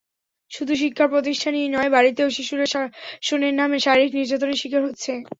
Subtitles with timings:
[0.51, 5.11] শুধু শিক্ষাপ্রতিষ্ঠানেই নয়, বাড়িতেও শিশুরা শাসনের নামে শারীরিক নির্যাতনের শিকার হচ্ছে।